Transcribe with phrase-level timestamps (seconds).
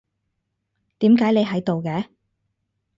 [0.97, 2.05] 點解你喺度嘅？